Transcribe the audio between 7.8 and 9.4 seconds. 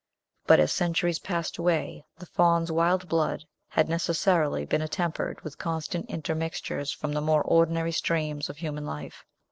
streams of human life.